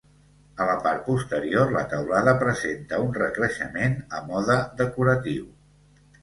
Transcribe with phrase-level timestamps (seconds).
[0.63, 5.47] A la part posterior, la teulada presenta un recreixement a mode decoratiu.